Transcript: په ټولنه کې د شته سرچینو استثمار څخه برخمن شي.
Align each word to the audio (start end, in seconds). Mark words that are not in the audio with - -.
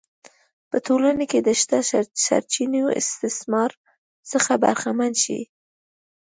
په 0.69 0.77
ټولنه 0.85 1.23
کې 1.31 1.39
د 1.47 1.49
شته 1.61 1.77
سرچینو 2.25 2.83
استثمار 3.01 3.71
څخه 4.31 4.51
برخمن 4.63 5.13
شي. 5.23 5.39